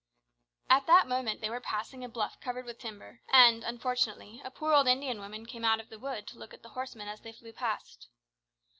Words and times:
At 0.67 0.87
that 0.87 1.05
moment 1.07 1.41
they 1.41 1.49
were 1.51 1.59
passing 1.61 2.03
a 2.03 2.09
bluff 2.09 2.39
covered 2.39 2.65
with 2.65 2.79
timber, 2.79 3.21
and, 3.31 3.63
unfortunately, 3.63 4.41
a 4.43 4.49
poor 4.49 4.73
old 4.73 4.87
Indian 4.87 5.19
woman 5.19 5.45
came 5.45 5.63
out 5.63 5.79
of 5.79 5.89
the 5.89 5.99
wood 5.99 6.25
to 6.29 6.39
look 6.39 6.55
at 6.55 6.63
the 6.63 6.69
horsemen 6.69 7.07
as 7.07 7.21
they 7.21 7.33
flew 7.33 7.53
past. 7.53 8.07